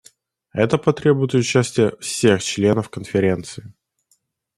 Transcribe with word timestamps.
Это 0.51 0.79
потребует 0.79 1.35
участия 1.35 1.95
всех 1.99 2.41
членов 2.41 2.89
Конференции. 2.89 3.71